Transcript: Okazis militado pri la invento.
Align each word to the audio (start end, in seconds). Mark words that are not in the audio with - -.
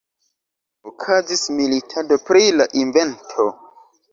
Okazis 0.91 1.43
militado 1.59 2.19
pri 2.31 2.43
la 2.57 2.67
invento. 2.85 3.51